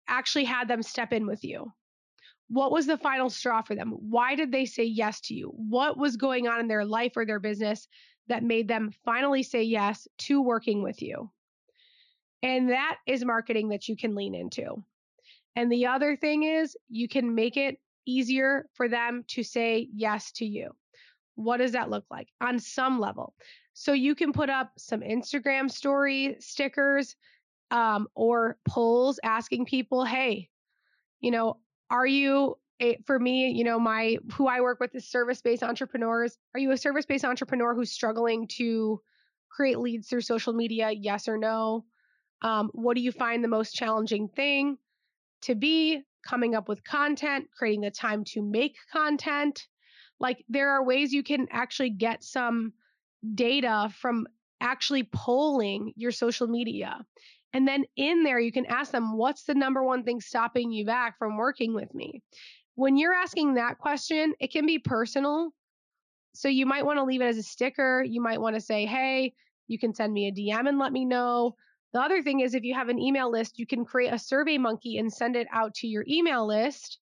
actually 0.07 0.45
had 0.45 0.69
them 0.69 0.85
step 0.85 1.13
in 1.13 1.27
with 1.27 1.43
you? 1.43 1.73
What 2.49 2.71
was 2.71 2.87
the 2.87 2.97
final 2.97 3.29
straw 3.29 3.61
for 3.63 3.75
them? 3.75 3.91
Why 3.91 4.37
did 4.37 4.53
they 4.53 4.67
say 4.67 4.85
yes 4.85 5.21
to 5.23 5.35
you? 5.35 5.49
What 5.49 5.99
was 5.99 6.17
going 6.17 6.47
on 6.47 6.61
in 6.61 6.69
their 6.69 6.85
life 6.85 7.17
or 7.17 7.27
their 7.27 7.41
business 7.41 7.89
that 8.29 8.45
made 8.45 8.69
them 8.69 8.93
finally 9.05 9.43
say 9.43 9.65
yes 9.65 10.07
to 10.19 10.41
working 10.41 10.85
with 10.85 11.03
you? 11.03 11.29
And 12.43 12.71
that 12.71 12.99
is 13.07 13.25
marketing 13.25 13.71
that 13.71 13.89
you 13.89 13.97
can 13.97 14.15
lean 14.15 14.37
into. 14.37 14.85
And 15.57 15.71
the 15.71 15.87
other 15.87 16.17
thing 16.17 16.45
is, 16.45 16.77
you 16.89 17.09
can 17.09 17.35
make 17.35 17.57
it 17.57 17.79
easier 18.07 18.67
for 18.75 18.89
them 18.89 19.25
to 19.29 19.43
say 19.43 19.89
yes 19.93 20.33
to 20.33 20.45
you. 20.45 20.71
What 21.35 21.59
does 21.59 21.73
that 21.73 21.91
look 21.91 22.05
like 22.11 22.29
on 22.41 22.59
some 22.59 23.01
level? 23.01 23.35
So 23.73 23.93
you 23.93 24.15
can 24.15 24.33
put 24.33 24.51
up 24.51 24.73
some 24.77 25.01
Instagram 25.01 25.71
story 25.71 26.37
stickers 26.39 27.17
um, 27.71 28.09
or 28.15 28.59
polls 28.69 29.19
asking 29.23 29.67
people, 29.67 30.05
hey, 30.05 30.49
you 31.21 31.31
know, 31.31 31.59
are 31.89 32.07
you 32.07 32.57
a, 32.81 32.99
for 33.07 33.19
me, 33.19 33.51
you 33.51 33.65
know, 33.65 33.79
my 33.79 34.19
who 34.33 34.49
I 34.49 34.61
work 34.61 34.81
with 34.81 34.95
is 34.95 35.11
service-based 35.11 35.63
entrepreneurs. 35.63 36.37
Are 36.55 36.61
you 36.61 36.73
a 36.73 36.77
service-based 36.77 37.25
entrepreneur 37.25 37.75
who's 37.75 37.93
struggling 37.93 38.49
to 38.57 39.01
create 39.51 39.79
leads 39.79 40.09
through 40.09 40.23
social 40.23 40.53
media? 40.53 40.91
Yes 40.91 41.29
or 41.29 41.37
no? 41.37 41.85
Um, 42.43 42.71
what 42.73 42.97
do 42.97 43.03
you 43.03 43.13
find 43.13 43.45
the 43.45 43.49
most 43.49 43.75
challenging 43.75 44.29
thing? 44.29 44.79
To 45.43 45.55
be 45.55 46.03
coming 46.27 46.55
up 46.55 46.69
with 46.69 46.85
content, 46.85 47.47
creating 47.57 47.81
the 47.81 47.91
time 47.91 48.25
to 48.25 48.43
make 48.43 48.77
content. 48.93 49.67
Like 50.19 50.45
there 50.49 50.71
are 50.71 50.85
ways 50.85 51.13
you 51.13 51.23
can 51.23 51.47
actually 51.51 51.91
get 51.91 52.23
some 52.23 52.73
data 53.35 53.91
from 54.01 54.27
actually 54.61 55.05
polling 55.05 55.93
your 55.97 56.13
social 56.13 56.47
media. 56.47 56.99
And 57.53 57.67
then 57.67 57.85
in 57.97 58.23
there, 58.23 58.39
you 58.39 58.53
can 58.53 58.67
ask 58.67 58.93
them, 58.93 59.17
what's 59.17 59.45
the 59.45 59.55
number 59.55 59.83
one 59.83 60.05
thing 60.05 60.21
stopping 60.21 60.71
you 60.71 60.85
back 60.85 61.19
from 61.19 61.37
working 61.37 61.75
with 61.75 61.93
me? 61.95 62.23
When 62.77 62.97
you're 62.97 63.15
asking 63.15 63.55
that 63.55 63.79
question, 63.79 64.35
it 64.39 64.53
can 64.53 64.67
be 64.67 64.79
personal. 64.79 65.51
So 66.33 66.49
you 66.49 66.65
might 66.65 66.87
want 66.87 66.99
to 66.99 67.05
leave 67.05 67.23
it 67.23 67.27
as 67.27 67.39
a 67.39 67.43
sticker. 67.43 68.05
You 68.05 68.21
might 68.21 68.41
want 68.41 68.55
to 68.55 68.61
say, 68.61 68.87
hey, 68.87 69.35
you 69.67 69.79
can 69.79 69.95
send 69.95 70.13
me 70.13 70.29
a 70.29 70.33
DM 70.33 70.69
and 70.69 70.79
let 70.79 70.93
me 70.93 71.05
know. 71.05 71.57
The 71.93 72.01
other 72.01 72.23
thing 72.23 72.41
is 72.41 72.55
if 72.55 72.63
you 72.65 72.75
have 72.75 72.89
an 72.89 72.99
email 72.99 73.31
list, 73.31 73.59
you 73.59 73.67
can 73.67 73.85
create 73.85 74.13
a 74.13 74.19
survey 74.19 74.59
monkey 74.59 74.99
and 74.99 75.13
send 75.13 75.37
it 75.37 75.49
out 75.53 75.75
to 75.77 75.89
your 75.89 76.05
email 76.09 76.47
list, 76.47 76.99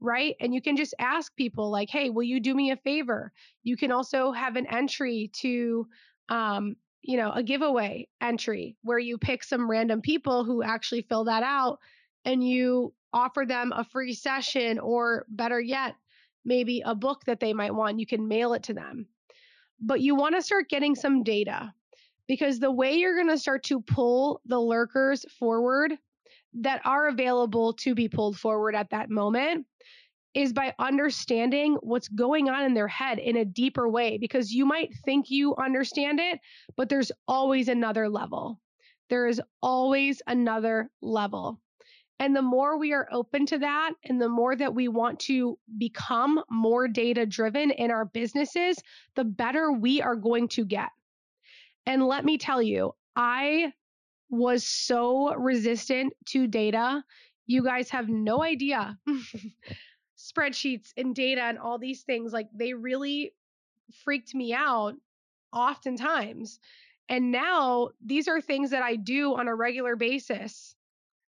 right? 0.00 0.36
And 0.40 0.54
you 0.54 0.60
can 0.60 0.76
just 0.76 0.94
ask 0.98 1.34
people 1.36 1.70
like, 1.70 1.88
"Hey, 1.90 2.10
will 2.10 2.24
you 2.24 2.40
do 2.40 2.54
me 2.54 2.70
a 2.70 2.76
favor?" 2.76 3.32
You 3.62 3.76
can 3.76 3.90
also 3.92 4.32
have 4.32 4.56
an 4.56 4.66
entry 4.66 5.30
to 5.40 5.88
um, 6.28 6.76
you 7.02 7.16
know, 7.16 7.32
a 7.32 7.42
giveaway 7.42 8.06
entry 8.20 8.76
where 8.82 8.98
you 8.98 9.18
pick 9.18 9.42
some 9.42 9.70
random 9.70 10.00
people 10.00 10.44
who 10.44 10.62
actually 10.62 11.02
fill 11.02 11.24
that 11.24 11.42
out 11.42 11.78
and 12.24 12.46
you 12.46 12.92
offer 13.12 13.46
them 13.46 13.72
a 13.74 13.84
free 13.84 14.12
session 14.12 14.78
or 14.78 15.24
better 15.28 15.60
yet, 15.60 15.94
maybe 16.44 16.82
a 16.84 16.94
book 16.94 17.24
that 17.24 17.40
they 17.40 17.54
might 17.54 17.74
want. 17.74 17.98
You 17.98 18.06
can 18.06 18.28
mail 18.28 18.52
it 18.52 18.64
to 18.64 18.74
them. 18.74 19.06
But 19.80 20.00
you 20.00 20.16
want 20.16 20.34
to 20.34 20.42
start 20.42 20.68
getting 20.68 20.94
some 20.94 21.22
data 21.22 21.72
because 22.28 22.60
the 22.60 22.70
way 22.70 22.94
you're 22.94 23.16
going 23.16 23.28
to 23.28 23.38
start 23.38 23.64
to 23.64 23.80
pull 23.80 24.40
the 24.46 24.60
lurkers 24.60 25.24
forward 25.38 25.94
that 26.54 26.80
are 26.84 27.08
available 27.08 27.72
to 27.72 27.94
be 27.94 28.08
pulled 28.08 28.38
forward 28.38 28.74
at 28.74 28.90
that 28.90 29.10
moment 29.10 29.66
is 30.34 30.52
by 30.52 30.74
understanding 30.78 31.76
what's 31.80 32.08
going 32.08 32.48
on 32.48 32.64
in 32.64 32.74
their 32.74 32.88
head 32.88 33.18
in 33.18 33.38
a 33.38 33.44
deeper 33.44 33.88
way 33.88 34.18
because 34.18 34.52
you 34.52 34.66
might 34.66 34.94
think 35.04 35.30
you 35.30 35.56
understand 35.56 36.20
it, 36.20 36.38
but 36.76 36.88
there's 36.88 37.10
always 37.26 37.68
another 37.68 38.08
level. 38.08 38.60
There 39.08 39.26
is 39.26 39.40
always 39.62 40.20
another 40.26 40.90
level. 41.00 41.60
And 42.20 42.34
the 42.34 42.42
more 42.42 42.78
we 42.78 42.92
are 42.92 43.08
open 43.12 43.46
to 43.46 43.58
that, 43.58 43.92
and 44.04 44.20
the 44.20 44.28
more 44.28 44.56
that 44.56 44.74
we 44.74 44.88
want 44.88 45.20
to 45.20 45.56
become 45.78 46.42
more 46.50 46.88
data 46.88 47.24
driven 47.24 47.70
in 47.70 47.90
our 47.90 48.06
businesses, 48.06 48.76
the 49.14 49.24
better 49.24 49.72
we 49.72 50.02
are 50.02 50.16
going 50.16 50.48
to 50.48 50.64
get. 50.64 50.90
And 51.86 52.06
let 52.06 52.24
me 52.24 52.38
tell 52.38 52.62
you, 52.62 52.94
I 53.16 53.72
was 54.30 54.64
so 54.64 55.34
resistant 55.34 56.12
to 56.26 56.46
data. 56.46 57.02
You 57.46 57.64
guys 57.64 57.90
have 57.90 58.08
no 58.08 58.42
idea. 58.42 58.98
Spreadsheets 60.18 60.92
and 60.96 61.14
data 61.14 61.42
and 61.42 61.58
all 61.58 61.78
these 61.78 62.02
things, 62.02 62.32
like 62.32 62.48
they 62.52 62.74
really 62.74 63.32
freaked 64.04 64.34
me 64.34 64.52
out 64.52 64.94
oftentimes. 65.52 66.60
And 67.08 67.32
now 67.32 67.90
these 68.04 68.28
are 68.28 68.40
things 68.40 68.70
that 68.70 68.82
I 68.82 68.96
do 68.96 69.34
on 69.34 69.48
a 69.48 69.54
regular 69.54 69.96
basis. 69.96 70.74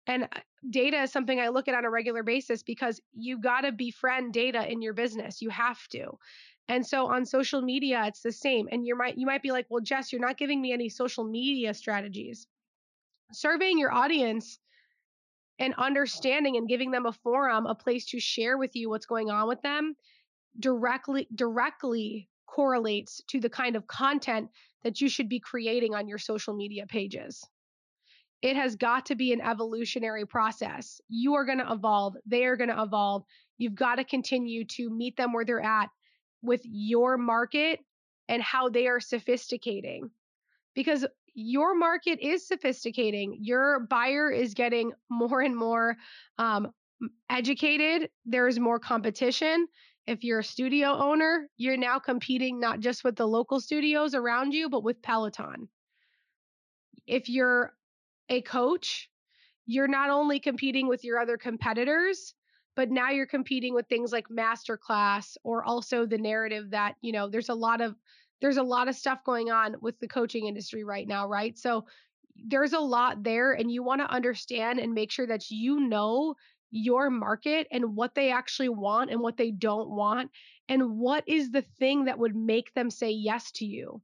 And 0.07 0.25
uh, 0.25 0.41
data 0.71 1.03
is 1.03 1.12
something 1.12 1.38
I 1.38 1.49
look 1.49 1.69
at 1.69 1.75
on 1.75 1.85
a 1.85 1.91
regular 1.91 2.23
basis 2.23 2.62
because 2.62 3.00
you 3.12 3.38
got 3.38 3.62
to 3.62 3.73
befriend 3.73 4.33
data 4.33 4.71
in 4.71 4.81
your 4.81 4.95
business. 4.95 5.43
You 5.43 5.50
have 5.50 5.87
to. 5.88 6.19
And 6.68 6.85
so 6.85 7.06
on 7.06 7.25
social 7.25 7.62
media, 7.62 8.04
it's 8.06 8.23
the 8.23 8.32
same. 8.32 8.68
And 8.73 8.87
you 8.87 8.96
might 8.96 9.16
you 9.16 9.26
might 9.26 9.42
be 9.42 9.52
like, 9.52 9.66
well, 9.68 9.82
Jess, 9.82 10.12
you're 10.12 10.20
not 10.20 10.37
giving 10.37 10.61
me 10.61 10.73
any 10.73 10.88
social 10.88 11.25
media 11.25 11.73
strategies. 11.75 12.46
Surveying 13.32 13.78
your 13.78 13.92
audience 13.92 14.58
and 15.58 15.75
understanding 15.78 16.56
and 16.56 16.68
giving 16.68 16.90
them 16.90 17.06
a 17.06 17.12
forum, 17.12 17.66
a 17.66 17.75
place 17.75 18.04
to 18.06 18.20
share 18.20 18.58
with 18.58 18.75
you 18.75 18.90
what's 18.90 19.06
going 19.06 19.30
on 19.30 19.49
with 19.49 19.62
them, 19.62 19.96
directly 20.58 21.28
directly 21.35 22.28
correlates 22.46 23.23
to 23.28 23.40
the 23.40 23.50
kind 23.50 23.76
of 23.76 23.87
content 23.87 24.49
that 24.82 25.00
you 25.00 25.08
should 25.08 25.28
be 25.28 25.40
creating 25.40 25.94
on 25.94 26.08
your 26.08 26.18
social 26.18 26.54
media 26.54 26.87
pages. 26.87 27.44
It 28.42 28.56
has 28.56 28.76
got 28.76 29.06
to 29.06 29.14
be 29.14 29.32
an 29.32 29.40
evolutionary 29.40 30.26
process. 30.26 31.00
You 31.08 31.35
are 31.35 31.44
going 31.44 31.58
to 31.58 31.73
evolve, 31.73 32.16
they 32.26 32.44
are 32.44 32.56
going 32.56 32.70
to 32.70 32.82
evolve. 32.82 33.25
You've 33.58 33.75
got 33.75 33.96
to 33.96 34.04
continue 34.04 34.64
to 34.64 34.90
meet 34.90 35.16
them 35.16 35.32
where 35.32 35.44
they're 35.44 35.62
at 35.62 35.88
with 36.47 36.62
your 36.65 37.19
market 37.19 37.81
and 38.29 38.43
how 38.43 38.69
they 38.69 38.87
are 38.87 39.00
sophisticating. 39.00 40.11
Because 40.75 41.07
your 41.35 41.75
market 41.75 42.19
is 42.21 42.49
sophisticating. 42.49 43.38
Your 43.41 43.81
buyer 43.81 44.31
is 44.31 44.55
getting 44.55 44.93
more 45.11 45.43
and 45.43 45.55
more 45.55 45.97
um, 46.38 46.73
educated. 47.31 48.09
There's 48.25 48.59
more 48.59 48.79
competition. 48.79 49.67
If 50.07 50.25
you're 50.25 50.38
a 50.38 50.45
studio 50.45 50.88
owner, 50.93 51.49
you're 51.57 51.76
now 51.76 51.99
competing 51.99 52.61
not 52.61 52.81
just 52.81 53.05
with 53.05 53.17
the 53.17 53.26
local 53.26 53.61
studios 53.61 54.15
around 54.15 54.53
you, 54.53 54.71
but 54.71 54.83
with 54.83 55.03
Peloton. 55.03 55.69
If 57.07 57.29
you're 57.29 57.73
a 58.29 58.41
coach, 58.41 59.11
you're 59.67 59.88
not 59.88 60.11
only 60.11 60.41
competing 60.41 60.88
with 60.88 61.05
your 61.05 61.19
other 61.19 61.37
competitors, 61.37 62.35
but 62.76 62.90
now 62.90 63.11
you're 63.11 63.26
competing 63.26 63.75
with 63.75 63.88
things 63.88 64.12
like 64.12 64.28
masterclass 64.28 65.37
or 65.42 65.64
also 65.64 66.06
the 66.06 66.18
narrative 66.18 66.71
that, 66.71 66.95
you 67.00 67.11
know, 67.11 67.28
there's 67.28 67.49
a 67.49 67.54
lot 67.54 67.80
of 67.80 67.97
there's 68.40 68.59
a 68.59 68.62
lot 68.62 68.87
of 68.87 68.95
stuff 68.95 69.25
going 69.25 69.50
on 69.50 69.76
with 69.80 69.99
the 69.99 70.06
coaching 70.06 70.47
industry 70.47 70.85
right 70.85 71.09
now, 71.09 71.26
right? 71.26 71.59
So 71.59 71.87
there's 72.47 72.75
a 72.75 72.78
lot 72.78 73.23
there 73.23 73.54
and 73.54 73.71
you 73.71 73.83
want 73.83 74.02
to 74.02 74.11
understand 74.11 74.78
and 74.78 74.92
make 74.92 75.11
sure 75.11 75.26
that 75.26 75.50
you 75.50 75.80
know 75.80 76.35
your 76.71 77.09
market 77.09 77.66
and 77.71 77.97
what 77.97 78.14
they 78.14 78.30
actually 78.30 78.68
want 78.68 79.11
and 79.11 79.21
what 79.21 79.38
they 79.38 79.50
don't 79.50 79.88
want 79.88 80.30
and 80.68 80.99
what 80.99 81.25
is 81.26 81.50
the 81.50 81.62
thing 81.78 82.04
that 82.04 82.18
would 82.18 82.37
make 82.37 82.75
them 82.75 82.90
say 82.90 83.11
yes 83.11 83.50
to 83.52 83.64
you 83.64 84.02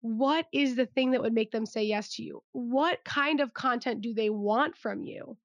what 0.00 0.46
is 0.52 0.76
the 0.76 0.86
thing 0.86 1.10
that 1.10 1.22
would 1.22 1.32
make 1.32 1.50
them 1.50 1.66
say 1.66 1.84
yes 1.84 2.14
to 2.14 2.22
you? 2.22 2.42
What 2.52 3.04
kind 3.04 3.40
of 3.40 3.54
content 3.54 4.00
do 4.00 4.14
they 4.14 4.30
want 4.30 4.76
from 4.76 5.02
you? 5.02 5.36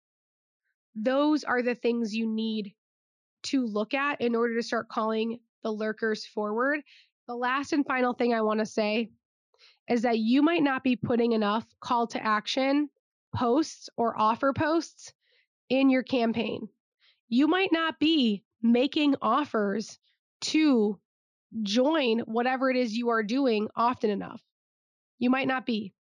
Those 0.96 1.44
are 1.44 1.62
the 1.62 1.76
things 1.76 2.16
you 2.16 2.28
need 2.28 2.74
to 3.44 3.66
look 3.66 3.94
at 3.94 4.22
in 4.22 4.36
order 4.36 4.56
to 4.56 4.64
start 4.64 4.90
calling 4.90 5.40
the 5.64 5.72
lurkers 5.72 6.26
forward. 6.26 6.82
The 7.28 7.36
last 7.36 7.74
and 7.74 7.86
final 7.86 8.14
thing 8.14 8.34
I 8.34 8.42
want 8.42 8.60
to 8.60 8.66
say 8.66 9.10
is 9.90 10.04
that 10.04 10.20
you 10.20 10.42
might 10.42 10.64
not 10.64 10.84
be 10.84 10.96
putting 10.96 11.32
enough 11.32 11.66
call 11.80 12.08
to 12.08 12.24
action 12.24 12.90
posts 13.36 13.90
or 13.98 14.18
offer 14.20 14.54
posts 14.54 15.14
in 15.70 15.90
your 15.90 16.04
campaign. 16.04 16.68
You 17.28 17.48
might 17.48 17.72
not 17.72 18.00
be 18.00 18.44
making 18.62 19.16
offers 19.22 19.98
to 20.42 21.00
join 21.64 22.20
whatever 22.20 22.70
it 22.70 22.78
is 22.78 22.96
you 22.96 23.10
are 23.10 23.24
doing 23.24 23.68
often 23.76 24.10
enough. 24.10 24.42
You 25.20 25.30
might 25.30 25.48
not 25.48 25.66
be. 25.66 25.94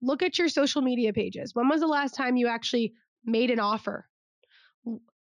Look 0.00 0.22
at 0.22 0.38
your 0.38 0.48
social 0.48 0.82
media 0.82 1.12
pages. 1.12 1.54
When 1.54 1.68
was 1.68 1.80
the 1.80 1.86
last 1.86 2.14
time 2.14 2.36
you 2.36 2.46
actually 2.46 2.94
made 3.24 3.50
an 3.50 3.58
offer? 3.58 4.08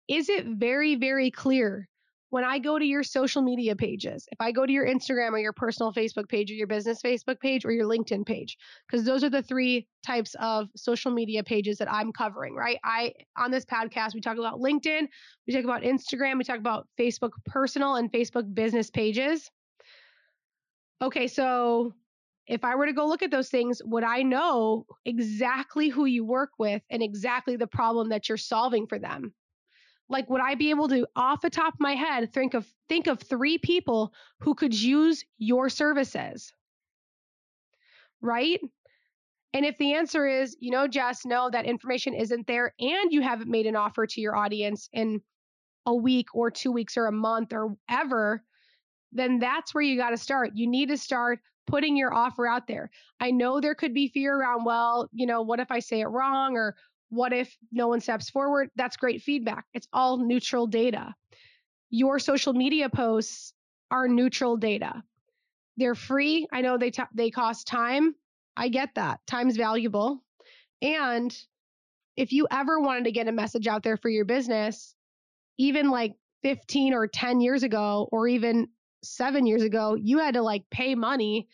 Is 0.08 0.28
it 0.28 0.46
very, 0.46 0.96
very 0.96 1.30
clear 1.30 1.88
when 2.30 2.44
I 2.44 2.58
go 2.58 2.78
to 2.78 2.84
your 2.84 3.02
social 3.02 3.40
media 3.40 3.74
pages, 3.74 4.28
if 4.30 4.40
I 4.40 4.52
go 4.52 4.66
to 4.66 4.72
your 4.72 4.86
Instagram 4.86 5.30
or 5.30 5.38
your 5.38 5.52
personal 5.52 5.92
Facebook 5.92 6.28
page 6.28 6.50
or 6.50 6.54
your 6.54 6.66
business 6.66 7.00
Facebook 7.00 7.40
page 7.40 7.64
or 7.64 7.72
your 7.72 7.86
LinkedIn 7.86 8.26
page, 8.26 8.58
because 8.86 9.04
those 9.06 9.24
are 9.24 9.30
the 9.30 9.42
three 9.42 9.86
types 10.04 10.34
of 10.38 10.68
social 10.76 11.10
media 11.10 11.42
pages 11.42 11.78
that 11.78 11.90
I'm 11.90 12.12
covering, 12.12 12.54
right? 12.54 12.78
I 12.84 13.14
on 13.36 13.50
this 13.50 13.64
podcast 13.64 14.14
we 14.14 14.20
talk 14.20 14.36
about 14.36 14.60
LinkedIn, 14.60 15.08
we 15.46 15.54
talk 15.54 15.64
about 15.64 15.82
Instagram, 15.82 16.36
we 16.36 16.44
talk 16.44 16.58
about 16.58 16.86
Facebook 16.98 17.30
personal 17.46 17.94
and 17.94 18.12
Facebook 18.12 18.52
business 18.54 18.90
pages. 18.90 19.50
Okay, 21.00 21.28
so 21.28 21.94
if 22.46 22.64
I 22.64 22.74
were 22.74 22.86
to 22.86 22.92
go 22.92 23.06
look 23.06 23.22
at 23.22 23.30
those 23.30 23.50
things, 23.50 23.80
would 23.84 24.04
I 24.04 24.22
know 24.22 24.84
exactly 25.04 25.88
who 25.88 26.06
you 26.06 26.24
work 26.24 26.50
with 26.58 26.82
and 26.90 27.02
exactly 27.02 27.56
the 27.56 27.66
problem 27.66 28.08
that 28.08 28.28
you're 28.28 28.38
solving 28.38 28.86
for 28.86 28.98
them? 28.98 29.32
Like 30.08 30.30
would 30.30 30.40
I 30.40 30.54
be 30.54 30.70
able 30.70 30.88
to 30.88 31.06
off 31.14 31.42
the 31.42 31.50
top 31.50 31.74
of 31.74 31.80
my 31.80 31.94
head 31.94 32.32
think 32.32 32.54
of 32.54 32.66
think 32.88 33.06
of 33.06 33.20
3 33.20 33.58
people 33.58 34.12
who 34.40 34.54
could 34.54 34.74
use 34.74 35.24
your 35.36 35.68
services? 35.68 36.52
Right? 38.20 38.60
And 39.54 39.64
if 39.64 39.78
the 39.78 39.94
answer 39.94 40.26
is, 40.26 40.56
you 40.60 40.70
know, 40.70 40.86
Jess, 40.88 41.24
no, 41.24 41.48
that 41.50 41.64
information 41.64 42.14
isn't 42.14 42.46
there 42.46 42.74
and 42.78 43.12
you 43.12 43.22
haven't 43.22 43.50
made 43.50 43.66
an 43.66 43.76
offer 43.76 44.06
to 44.06 44.20
your 44.20 44.36
audience 44.36 44.88
in 44.92 45.20
a 45.86 45.94
week 45.94 46.26
or 46.34 46.50
2 46.50 46.70
weeks 46.70 46.96
or 46.96 47.06
a 47.06 47.12
month 47.12 47.52
or 47.52 47.76
ever, 47.88 48.42
then 49.12 49.38
that's 49.38 49.74
where 49.74 49.82
you 49.82 49.96
got 49.96 50.10
to 50.10 50.18
start. 50.18 50.50
You 50.54 50.68
need 50.68 50.90
to 50.90 50.98
start 50.98 51.38
putting 51.66 51.96
your 51.96 52.12
offer 52.12 52.46
out 52.46 52.66
there. 52.66 52.90
I 53.20 53.30
know 53.30 53.60
there 53.60 53.74
could 53.74 53.94
be 53.94 54.08
fear 54.08 54.36
around, 54.36 54.64
well, 54.64 55.08
you 55.12 55.26
know, 55.26 55.42
what 55.42 55.60
if 55.60 55.70
I 55.70 55.78
say 55.78 56.00
it 56.00 56.08
wrong 56.08 56.56
or 56.56 56.76
what 57.10 57.32
if 57.32 57.56
no 57.72 57.88
one 57.88 58.00
steps 58.00 58.30
forward? 58.30 58.70
That's 58.76 58.96
great 58.96 59.22
feedback. 59.22 59.64
It's 59.74 59.88
all 59.92 60.18
neutral 60.18 60.66
data. 60.66 61.14
Your 61.90 62.18
social 62.18 62.52
media 62.52 62.88
posts 62.88 63.54
are 63.90 64.08
neutral 64.08 64.56
data. 64.56 65.02
They're 65.76 65.94
free. 65.94 66.46
I 66.52 66.60
know 66.60 66.76
they 66.76 66.90
t- 66.90 67.02
they 67.14 67.30
cost 67.30 67.66
time. 67.66 68.14
I 68.56 68.68
get 68.68 68.94
that. 68.96 69.20
Time's 69.26 69.56
valuable. 69.56 70.22
And 70.82 71.36
if 72.16 72.32
you 72.32 72.46
ever 72.50 72.80
wanted 72.80 73.04
to 73.04 73.12
get 73.12 73.28
a 73.28 73.32
message 73.32 73.66
out 73.66 73.82
there 73.82 73.96
for 73.96 74.08
your 74.08 74.24
business, 74.24 74.94
even 75.56 75.90
like 75.90 76.14
15 76.42 76.94
or 76.94 77.06
10 77.06 77.40
years 77.40 77.62
ago 77.62 78.08
or 78.10 78.26
even 78.28 78.68
seven 79.02 79.46
years 79.46 79.62
ago, 79.62 79.94
you 79.94 80.18
had 80.18 80.34
to 80.34 80.42
like 80.42 80.64
pay 80.70 80.94
money 80.94 81.48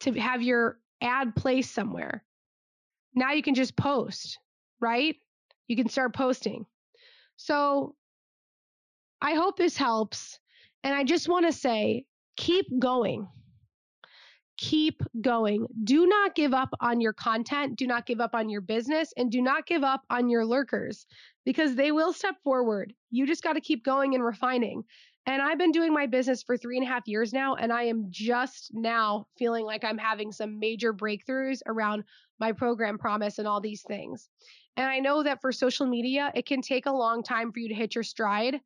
to 0.00 0.12
have 0.14 0.42
your 0.42 0.78
ad 1.00 1.34
placed 1.36 1.72
somewhere. 1.72 2.24
Now 3.14 3.32
you 3.32 3.42
can 3.42 3.54
just 3.54 3.76
post, 3.76 4.38
right? 4.80 5.16
You 5.66 5.76
can 5.76 5.88
start 5.88 6.14
posting. 6.14 6.66
So 7.36 7.94
I 9.20 9.34
hope 9.34 9.56
this 9.56 9.76
helps. 9.76 10.38
And 10.84 10.94
I 10.94 11.04
just 11.04 11.28
want 11.28 11.46
to 11.46 11.52
say 11.52 12.04
keep 12.36 12.66
going. 12.78 13.28
Keep 14.56 15.02
going. 15.20 15.66
Do 15.84 16.06
not 16.06 16.34
give 16.34 16.52
up 16.52 16.70
on 16.80 17.00
your 17.00 17.12
content. 17.12 17.78
Do 17.78 17.86
not 17.86 18.06
give 18.06 18.20
up 18.20 18.34
on 18.34 18.48
your 18.48 18.60
business. 18.60 19.12
And 19.16 19.30
do 19.30 19.40
not 19.40 19.66
give 19.66 19.84
up 19.84 20.02
on 20.10 20.28
your 20.28 20.44
lurkers 20.44 21.06
because 21.44 21.76
they 21.76 21.92
will 21.92 22.12
step 22.12 22.34
forward. 22.42 22.92
You 23.10 23.26
just 23.26 23.44
got 23.44 23.52
to 23.52 23.60
keep 23.60 23.84
going 23.84 24.14
and 24.14 24.24
refining. 24.24 24.82
And 25.26 25.42
I've 25.42 25.58
been 25.58 25.72
doing 25.72 25.92
my 25.92 26.06
business 26.06 26.42
for 26.42 26.56
three 26.56 26.78
and 26.78 26.86
a 26.86 26.88
half 26.88 27.06
years 27.06 27.34
now, 27.34 27.54
and 27.54 27.70
I 27.70 27.82
am 27.82 28.06
just 28.08 28.70
now 28.72 29.26
feeling 29.36 29.66
like 29.66 29.84
I'm 29.84 29.98
having 29.98 30.32
some 30.32 30.58
major 30.58 30.94
breakthroughs 30.94 31.60
around 31.66 32.04
my 32.40 32.52
program 32.52 32.96
promise 32.96 33.38
and 33.38 33.46
all 33.46 33.60
these 33.60 33.82
things. 33.82 34.30
And 34.78 34.86
I 34.86 35.00
know 35.00 35.24
that 35.24 35.40
for 35.40 35.50
social 35.50 35.86
media, 35.86 36.30
it 36.36 36.46
can 36.46 36.62
take 36.62 36.86
a 36.86 36.92
long 36.92 37.24
time 37.24 37.50
for 37.50 37.58
you 37.58 37.68
to 37.68 37.74
hit 37.74 37.96
your 37.96 38.04
stride, 38.04 38.60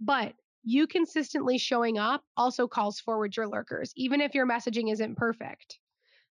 but 0.00 0.32
you 0.62 0.86
consistently 0.86 1.58
showing 1.58 1.98
up 1.98 2.22
also 2.36 2.68
calls 2.68 3.00
forward 3.00 3.36
your 3.36 3.48
lurkers, 3.48 3.92
even 3.96 4.20
if 4.20 4.32
your 4.32 4.46
messaging 4.46 4.92
isn't 4.92 5.16
perfect. 5.16 5.80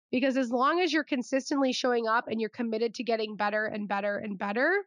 Because 0.10 0.38
as 0.38 0.52
long 0.52 0.80
as 0.80 0.94
you're 0.94 1.04
consistently 1.04 1.74
showing 1.74 2.08
up 2.08 2.30
and 2.30 2.40
you're 2.40 2.50
committed 2.50 2.96
to 2.96 3.04
getting 3.04 3.36
better 3.36 3.66
and 3.66 3.90
better 3.90 4.20
and 4.20 4.38
better, 4.38 4.86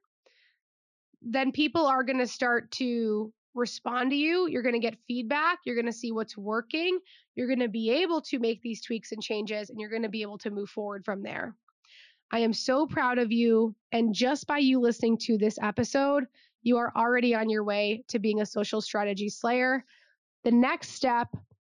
then 1.21 1.53
people 1.53 1.85
are 1.85 2.03
going 2.03 2.19
to 2.19 2.27
start 2.27 2.71
to 2.71 3.31
respond 3.55 4.13
to 4.13 4.17
you. 4.17 4.49
You're 4.49 4.63
going 4.63 4.75
to 4.75 4.79
get 4.79 4.97
feedback. 5.07 5.59
You're 5.67 5.77
going 5.77 5.85
to 5.85 5.93
see 5.93 6.11
what's 6.11 6.39
working. 6.39 6.99
You're 7.35 7.49
going 7.49 7.59
to 7.59 7.69
be 7.69 7.91
able 7.91 8.23
to 8.23 8.39
make 8.39 8.63
these 8.63 8.81
tweaks 8.81 9.13
and 9.13 9.23
changes, 9.23 9.69
and 9.69 9.79
you're 9.79 9.91
going 9.91 10.05
to 10.05 10.09
be 10.09 10.23
able 10.23 10.39
to 10.39 10.51
move 10.51 10.71
forward 10.71 11.05
from 11.05 11.23
there. 11.23 11.55
I 12.31 12.41
am 12.41 12.53
so 12.53 12.87
proud 12.87 13.19
of 13.19 13.33
you. 13.33 13.75
And 13.93 14.15
just 14.15 14.47
by 14.47 14.59
you 14.59 14.81
listening 14.81 15.19
to 15.23 15.39
this 15.39 15.59
episode, 15.63 16.25
you 16.63 16.77
are 16.77 16.93
already 16.95 17.35
on 17.35 17.49
your 17.49 17.65
way 17.65 18.05
to 18.09 18.19
being 18.19 18.41
a 18.41 18.47
social 18.47 18.81
strategy 18.81 19.29
slayer. 19.29 19.85
The 20.45 20.51
next 20.51 20.91
step 20.91 21.29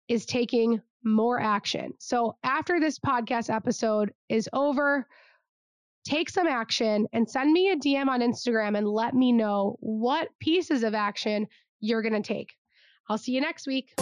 is 0.07 0.25
taking 0.25 0.81
more 1.03 1.39
action. 1.39 1.93
So 1.99 2.35
after 2.43 2.79
this 2.79 2.99
podcast 2.99 3.53
episode 3.53 4.13
is 4.29 4.49
over, 4.53 5.07
take 6.03 6.29
some 6.29 6.47
action 6.47 7.07
and 7.13 7.29
send 7.29 7.51
me 7.53 7.71
a 7.71 7.77
DM 7.77 8.07
on 8.07 8.21
Instagram 8.21 8.77
and 8.77 8.87
let 8.87 9.15
me 9.15 9.31
know 9.31 9.77
what 9.79 10.29
pieces 10.39 10.83
of 10.83 10.93
action 10.93 11.47
you're 11.79 12.01
going 12.01 12.21
to 12.21 12.21
take. 12.21 12.53
I'll 13.09 13.17
see 13.17 13.31
you 13.31 13.41
next 13.41 13.67
week. 13.67 13.93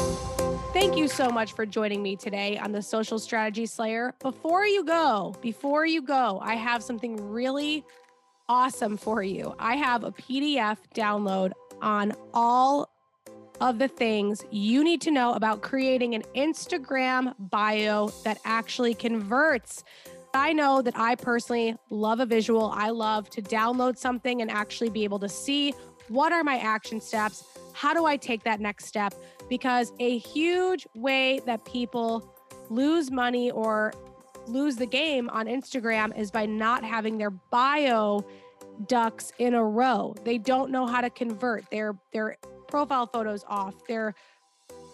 Thank 0.71 0.95
you 0.95 1.07
so 1.07 1.29
much 1.31 1.53
for 1.53 1.65
joining 1.65 2.03
me 2.03 2.15
today 2.15 2.55
on 2.59 2.71
the 2.71 2.81
Social 2.81 3.17
Strategy 3.17 3.65
Slayer. 3.65 4.13
Before 4.21 4.67
you 4.67 4.85
go, 4.85 5.33
before 5.41 5.88
you 5.88 6.03
go, 6.03 6.39
I 6.43 6.53
have 6.53 6.83
something 6.83 7.31
really 7.31 7.83
awesome 8.47 8.95
for 8.95 9.23
you. 9.23 9.55
I 9.57 9.77
have 9.77 10.03
a 10.03 10.11
PDF 10.11 10.77
download 10.93 11.53
on 11.81 12.13
all 12.35 12.88
of 13.59 13.79
the 13.79 13.88
things 13.88 14.45
you 14.51 14.83
need 14.83 15.01
to 15.01 15.11
know 15.11 15.33
about 15.33 15.63
creating 15.63 16.13
an 16.13 16.21
Instagram 16.35 17.33
bio 17.49 18.09
that 18.23 18.39
actually 18.45 18.93
converts. 18.93 19.83
I 20.35 20.53
know 20.53 20.83
that 20.83 20.95
I 20.95 21.15
personally 21.15 21.75
love 21.89 22.19
a 22.19 22.27
visual. 22.27 22.71
I 22.75 22.91
love 22.91 23.27
to 23.31 23.41
download 23.41 23.97
something 23.97 24.43
and 24.43 24.51
actually 24.51 24.91
be 24.91 25.03
able 25.03 25.19
to 25.19 25.29
see 25.29 25.73
what 26.09 26.31
are 26.31 26.43
my 26.43 26.57
action 26.57 27.01
steps? 27.01 27.43
How 27.73 27.93
do 27.93 28.05
I 28.05 28.17
take 28.17 28.43
that 28.43 28.59
next 28.59 28.85
step? 28.85 29.13
Because 29.49 29.93
a 29.99 30.17
huge 30.17 30.88
way 30.95 31.39
that 31.45 31.63
people 31.65 32.35
lose 32.69 33.11
money 33.11 33.51
or 33.51 33.93
lose 34.47 34.75
the 34.75 34.85
game 34.85 35.29
on 35.29 35.47
Instagram 35.47 36.17
is 36.17 36.31
by 36.31 36.45
not 36.45 36.83
having 36.83 37.17
their 37.17 37.31
bio 37.31 38.25
ducks 38.88 39.31
in 39.39 39.53
a 39.53 39.63
row. 39.63 40.15
They 40.23 40.38
don't 40.38 40.71
know 40.71 40.85
how 40.85 41.01
to 41.01 41.09
convert. 41.09 41.69
Their 41.69 41.95
their 42.13 42.38
profile 42.67 43.07
photos 43.07 43.43
off. 43.47 43.75
Their 43.88 44.15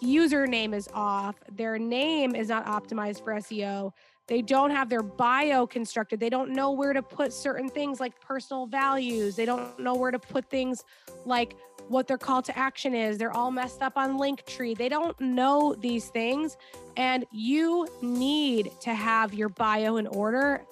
username 0.01 0.73
is 0.73 0.89
off. 0.93 1.35
Their 1.51 1.77
name 1.77 2.35
is 2.35 2.49
not 2.49 2.65
optimized 2.65 3.23
for 3.23 3.33
SEO. 3.33 3.91
They 4.27 4.41
don't 4.41 4.71
have 4.71 4.89
their 4.89 5.03
bio 5.03 5.67
constructed. 5.67 6.19
They 6.19 6.31
don't 6.31 6.51
know 6.51 6.71
where 6.71 6.93
to 6.93 7.03
put 7.03 7.31
certain 7.31 7.69
things 7.69 7.99
like 7.99 8.19
personal 8.19 8.65
values. 8.65 9.35
They 9.35 9.45
don't 9.45 9.79
know 9.79 9.93
where 9.93 10.11
to 10.11 10.17
put 10.17 10.49
things 10.49 10.83
like 11.25 11.55
what 11.87 12.07
their 12.07 12.17
call 12.17 12.41
to 12.41 12.57
action 12.57 12.93
is. 12.93 13.17
They're 13.17 13.35
all 13.35 13.51
messed 13.51 13.81
up 13.81 13.93
on 13.95 14.17
Linktree. 14.17 14.77
They 14.77 14.89
don't 14.89 15.19
know 15.19 15.75
these 15.79 16.07
things. 16.09 16.57
And 16.97 17.25
you 17.31 17.87
need 18.01 18.71
to 18.81 18.93
have 18.93 19.33
your 19.33 19.49
bio 19.49 19.97
in 19.97 20.07
order 20.07 20.63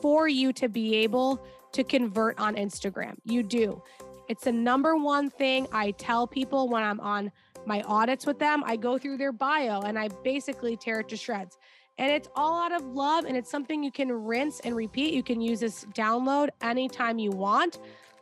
for 0.00 0.28
you 0.28 0.52
to 0.54 0.68
be 0.68 0.96
able 0.96 1.44
to 1.72 1.84
convert 1.84 2.38
on 2.38 2.54
Instagram. 2.56 3.16
You 3.24 3.42
do. 3.42 3.82
It's 4.28 4.44
the 4.44 4.52
number 4.52 4.96
one 4.96 5.30
thing 5.30 5.66
I 5.72 5.92
tell 5.92 6.26
people 6.26 6.68
when 6.68 6.82
I'm 6.82 7.00
on 7.00 7.32
my 7.66 7.82
audits 7.82 8.26
with 8.26 8.38
them. 8.38 8.62
I 8.64 8.76
go 8.76 8.98
through 8.98 9.16
their 9.16 9.32
bio 9.32 9.80
and 9.80 9.98
I 9.98 10.08
basically 10.22 10.76
tear 10.76 11.00
it 11.00 11.08
to 11.08 11.16
shreds. 11.16 11.58
And 11.98 12.10
it's 12.12 12.28
all 12.36 12.62
out 12.62 12.72
of 12.72 12.84
love 12.84 13.24
and 13.24 13.36
it's 13.36 13.50
something 13.50 13.82
you 13.82 13.90
can 13.90 14.10
rinse 14.12 14.60
and 14.60 14.76
repeat. 14.76 15.12
You 15.12 15.22
can 15.22 15.40
use 15.40 15.60
this 15.60 15.84
download 15.86 16.50
anytime 16.62 17.18
you 17.18 17.30
want, 17.30 17.78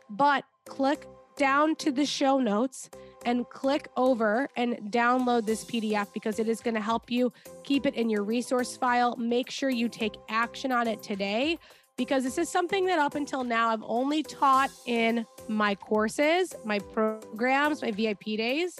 but 0.09 0.43
click 0.65 1.07
down 1.37 1.75
to 1.77 1.91
the 1.91 2.05
show 2.05 2.39
notes 2.39 2.89
and 3.25 3.47
click 3.49 3.89
over 3.95 4.49
and 4.55 4.75
download 4.91 5.45
this 5.45 5.63
PDF 5.63 6.11
because 6.13 6.39
it 6.39 6.47
is 6.47 6.59
going 6.61 6.73
to 6.73 6.81
help 6.81 7.09
you 7.09 7.31
keep 7.63 7.85
it 7.85 7.95
in 7.95 8.09
your 8.09 8.23
resource 8.23 8.75
file. 8.75 9.15
Make 9.17 9.49
sure 9.49 9.69
you 9.69 9.89
take 9.89 10.15
action 10.29 10.71
on 10.71 10.87
it 10.87 11.01
today 11.01 11.57
because 11.97 12.23
this 12.23 12.37
is 12.37 12.47
something 12.47 12.85
that 12.85 12.99
up 12.99 13.15
until 13.15 13.43
now 13.43 13.69
I've 13.69 13.83
only 13.83 14.23
taught 14.23 14.69
in 14.85 15.25
my 15.47 15.75
courses, 15.75 16.53
my 16.63 16.79
programs, 16.79 17.81
my 17.81 17.91
VIP 17.91 18.37
days. 18.37 18.79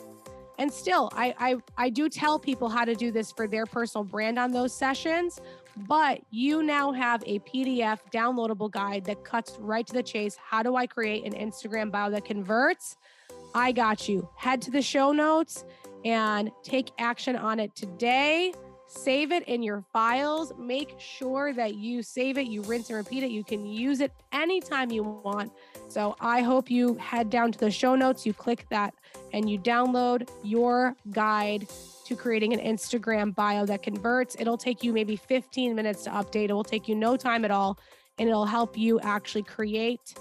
And 0.60 0.72
still, 0.72 1.10
I, 1.14 1.36
I, 1.38 1.56
I 1.78 1.90
do 1.90 2.10
tell 2.10 2.40
people 2.40 2.70
how 2.70 2.86
to 2.86 2.96
do 2.96 3.12
this 3.12 3.32
for 3.32 3.48
their 3.48 3.66
personal 3.66 4.04
brand 4.04 4.40
on 4.40 4.52
those 4.52 4.74
sessions, 4.74 5.40
but 5.88 6.22
you 6.32 6.64
now 6.64 6.92
have 6.92 7.24
a 7.26 7.40
PDF 7.40 8.00
downloadable 8.12 8.72
guide 8.72 9.06
that 9.06 9.24
cuts 9.24 9.58
right 9.60 9.86
to 9.86 9.94
the 9.94 10.04
chase. 10.04 10.38
How 10.42 10.64
do 10.64 10.76
I 10.76 10.88
create 10.88 11.26
an 11.26 11.34
Instagram 11.34 11.92
bio 11.92 12.10
that 12.12 12.26
converts? 12.26 12.98
I 13.54 13.72
got 13.72 14.10
you. 14.10 14.28
Head 14.36 14.62
to 14.64 14.72
the 14.72 14.82
show 14.82 15.12
notes 15.12 15.66
and 16.04 16.52
take 16.64 16.92
action 16.98 17.36
on 17.36 17.60
it 17.60 17.76
today. 17.76 18.54
Save 18.88 19.34
it 19.34 19.44
in 19.48 19.62
your 19.62 19.84
files. 19.91 20.53
Make 20.58 20.96
sure 20.98 21.53
that 21.53 21.75
you 21.75 22.01
save 22.01 22.38
it, 22.38 22.48
you 22.48 22.62
rinse 22.63 22.89
and 22.89 22.98
repeat 22.98 23.24
it. 23.24 23.32
You 23.32 23.44
can 23.44 23.65
use 23.65 24.00
it 24.00 24.12
anytime 24.32 24.91
you 24.91 25.03
want. 25.03 25.51
So 25.89 26.15
I 26.22 26.41
hope 26.41 26.72
you 26.72 26.96
head 26.96 27.29
down 27.29 27.51
to 27.51 27.60
the 27.60 27.70
show 27.70 27.96
notes, 27.96 28.25
you 28.25 28.34
click 28.34 28.65
that, 28.70 28.94
and 29.34 29.50
you 29.50 29.60
download 29.60 30.29
your 30.41 30.96
guide 31.12 31.67
to 32.06 32.15
creating 32.15 32.53
an 32.53 32.60
Instagram 32.60 33.36
bio 33.36 33.65
that 33.65 33.84
converts. 33.84 34.38
It'll 34.39 34.58
take 34.58 34.84
you 34.84 34.94
maybe 34.94 35.17
15 35.17 35.75
minutes 35.75 36.06
to 36.06 36.12
update. 36.12 36.50
It 36.50 36.53
will 36.53 36.63
take 36.63 36.88
you 36.88 36.96
no 36.96 37.17
time 37.17 37.44
at 37.44 37.51
all, 37.51 37.77
and 38.17 38.29
it'll 38.29 38.46
help 38.46 38.77
you 38.77 39.01
actually 39.01 39.43
create 39.43 40.15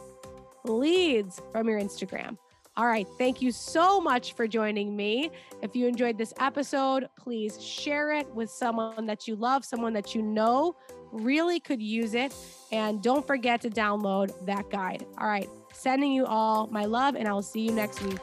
leads 0.64 1.40
from 1.52 1.68
your 1.68 1.80
Instagram. 1.80 2.36
All 2.76 2.86
right. 2.86 3.06
Thank 3.16 3.40
you 3.40 3.52
so 3.52 4.00
much 4.00 4.34
for 4.34 4.46
joining 4.46 4.94
me. 4.94 5.30
If 5.62 5.74
you 5.74 5.86
enjoyed 5.86 6.18
this 6.18 6.34
episode, 6.38 7.08
please 7.18 7.62
share 7.62 8.12
it 8.12 8.26
with 8.34 8.50
someone 8.50 9.06
that 9.06 9.26
you 9.26 9.34
love, 9.34 9.64
someone 9.64 9.94
that 9.94 10.14
you 10.14 10.22
know 10.22 10.76
really 11.10 11.58
could 11.58 11.80
use 11.80 12.14
it. 12.14 12.34
And 12.72 13.02
don't 13.02 13.26
forget 13.26 13.62
to 13.62 13.70
download 13.70 14.32
that 14.44 14.68
guide. 14.68 15.06
All 15.18 15.28
right. 15.28 15.48
Sending 15.72 16.12
you 16.12 16.26
all 16.26 16.66
my 16.66 16.84
love, 16.84 17.14
and 17.16 17.26
I 17.26 17.32
will 17.32 17.42
see 17.42 17.60
you 17.60 17.72
next 17.72 18.02
week. 18.02 18.18